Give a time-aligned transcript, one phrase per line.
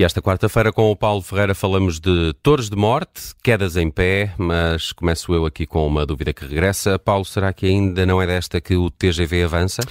[0.00, 4.32] E esta quarta-feira com o Paulo Ferreira falamos de torres de morte, quedas em pé,
[4.38, 6.98] mas começo eu aqui com uma dúvida que regressa.
[6.98, 9.82] Paulo, será que ainda não é desta que o TGV avança?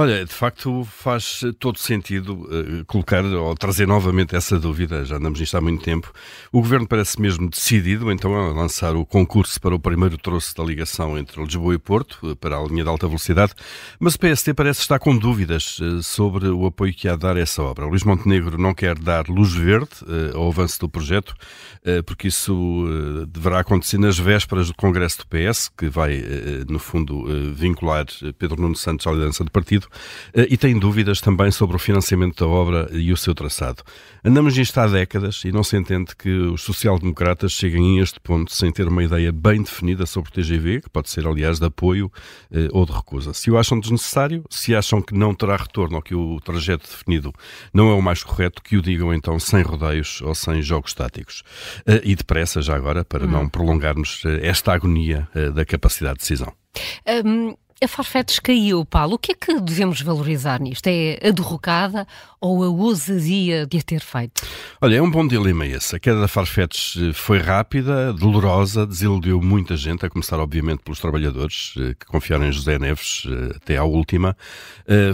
[0.00, 5.40] Olha, de facto faz todo sentido uh, colocar ou trazer novamente essa dúvida, já andamos
[5.40, 6.12] nisto há muito tempo.
[6.52, 10.62] O Governo parece mesmo decidido então a lançar o concurso para o primeiro troço da
[10.62, 13.54] ligação entre Lisboa e Porto, uh, para a linha de alta velocidade,
[13.98, 17.36] mas o PST parece estar com dúvidas uh, sobre o apoio que há a dar
[17.36, 17.84] a essa obra.
[17.84, 19.88] Luís Montenegro não quer dar luz verde
[20.34, 21.34] ao avanço do projeto,
[22.06, 22.84] porque isso
[23.28, 26.22] deverá acontecer nas vésperas do Congresso do PS, que vai,
[26.68, 28.06] no fundo, vincular
[28.38, 29.88] Pedro Nuno Santos à liderança do partido,
[30.34, 33.82] eh, e tem dúvidas também sobre o financiamento da obra e o seu traçado.
[34.24, 38.52] Andamos nisto há décadas e não se entende que os social-democratas cheguem a este ponto
[38.52, 42.10] sem ter uma ideia bem definida sobre o TGV, que pode ser, aliás, de apoio
[42.50, 43.32] eh, ou de recusa.
[43.32, 47.32] Se o acham desnecessário, se acham que não terá retorno ou que o trajeto definido
[47.72, 51.42] não é o mais correto, que o digam então sem rodeios ou sem jogos táticos.
[51.84, 53.30] Eh, e depressa, já agora, para hum.
[53.30, 56.52] não prolongarmos esta agonia da capacidade de decisão.
[57.24, 57.56] Um...
[57.80, 59.14] A Farfetch caiu, Paulo.
[59.14, 60.88] O que é que devemos valorizar nisto?
[60.88, 62.08] É a derrocada
[62.40, 64.42] ou a ousadia de a ter feito?
[64.80, 65.94] Olha, é um bom dilema esse.
[65.94, 70.98] A queda da Farfetch eh, foi rápida, dolorosa, desiludiu muita gente, a começar, obviamente, pelos
[70.98, 74.36] trabalhadores eh, que confiaram em José Neves eh, até à última.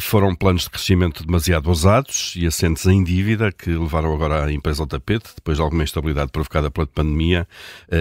[0.00, 4.84] Foram planos de crescimento demasiado ousados e assentes em dívida que levaram agora a empresa
[4.84, 7.46] ao tapete, depois de alguma instabilidade provocada pela pandemia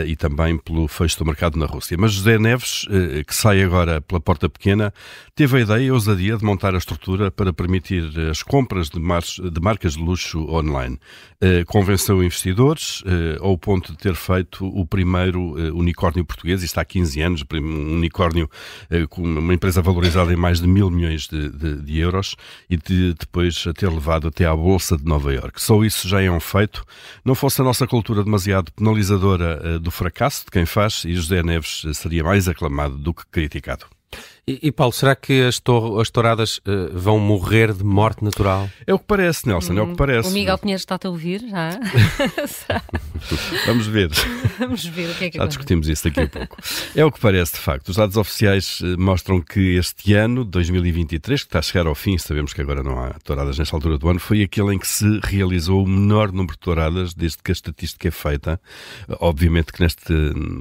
[0.06, 1.97] e também pelo fecho do mercado na Rússia.
[2.00, 2.86] Mas José Neves,
[3.25, 4.93] que sai agora pela porta pequena,
[5.35, 8.99] teve a ideia e a ousadia de montar a estrutura para permitir as compras de
[8.99, 10.97] de marcas de luxo online.
[11.41, 16.85] Uh, convenceu investidores uh, ao ponto de ter feito o primeiro unicórnio português, isto há
[16.85, 18.49] 15 anos, um unicórnio
[19.09, 22.35] com uma empresa valorizada em mais de mil milhões de, de, de euros
[22.69, 25.61] e de, depois a ter levado até à Bolsa de Nova Iorque.
[25.61, 26.85] Só isso já é um feito.
[27.25, 31.85] Não fosse a nossa cultura demasiado penalizadora do fracasso de quem faz, e José Neves
[31.94, 33.85] seria mais aclamado do que criticado.
[34.45, 38.69] E, e, Paulo, será que as, tor as touradas uh, vão morrer de morte natural?
[38.85, 40.27] É o que parece, Nelson, hum, é o que hum, parece.
[40.27, 41.79] O Miguel Pinheiro está-te a ouvir já?
[43.65, 44.09] Vamos ver.
[44.59, 46.57] Vamos ver o que é que Já discutimos isso daqui a pouco.
[46.93, 47.87] É o que parece, de facto.
[47.87, 52.17] Os dados oficiais eh, mostram que este ano, 2023, que está a chegar ao fim,
[52.17, 55.21] sabemos que agora não há touradas nesta altura do ano, foi aquele em que se
[55.23, 58.59] realizou o menor número de touradas desde que a estatística é feita.
[59.21, 60.13] Obviamente que neste,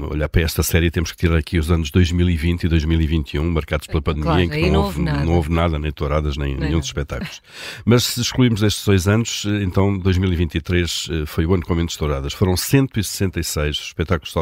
[0.08, 3.86] olhar para esta série temos que tirar aqui os anos 2020 e 2021, marcados marcados
[3.86, 5.24] pela pandemia, claro, em que não, não, houve, nada.
[5.24, 7.40] não houve nada, nem touradas, nem, nem nenhum dos espetáculos.
[7.84, 12.32] Mas se excluímos estes dois anos, então 2023 eh, foi o ano com menos touradas.
[12.32, 14.34] Foram 166 espetáculos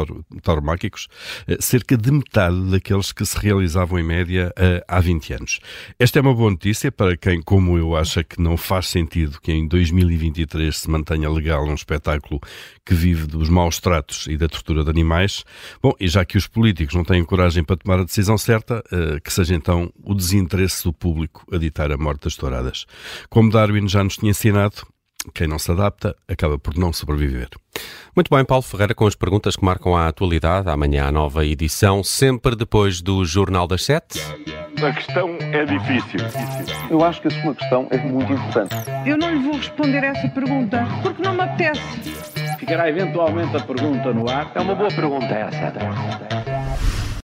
[0.43, 1.07] tauromáquicos,
[1.47, 5.59] eh, cerca de metade daqueles que se realizavam em média eh, há 20 anos.
[5.97, 9.51] Esta é uma boa notícia para quem, como eu, acha que não faz sentido que
[9.51, 12.41] em 2023 se mantenha legal um espetáculo
[12.85, 15.45] que vive dos maus tratos e da tortura de animais.
[15.81, 18.83] Bom, e já que os políticos não têm coragem para tomar a decisão certa,
[19.21, 22.85] que seja então o desinteresse do público a ditar a morte das touradas.
[23.29, 24.85] Como Darwin já nos tinha ensinado,
[25.33, 27.49] quem não se adapta acaba por não sobreviver.
[28.15, 30.69] Muito bem, Paulo Ferreira, com as perguntas que marcam a atualidade.
[30.69, 34.19] Amanhã a nova edição, sempre depois do Jornal das Sete.
[34.83, 36.19] A questão é difícil.
[36.89, 38.75] Eu acho que a sua questão é muito importante.
[39.05, 41.81] Eu não lhe vou responder essa pergunta porque não me apetece.
[42.57, 44.51] Ficará eventualmente a pergunta no ar.
[44.55, 46.30] É uma boa pergunta essa.